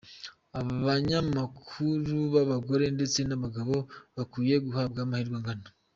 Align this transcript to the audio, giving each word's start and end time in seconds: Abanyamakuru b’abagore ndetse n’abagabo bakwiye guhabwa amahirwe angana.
Abanyamakuru 0.59 2.13
b’abagore 2.33 2.85
ndetse 2.95 3.19
n’abagabo 3.23 3.75
bakwiye 4.15 4.55
guhabwa 4.65 4.99
amahirwe 5.05 5.35
angana. 5.39 5.67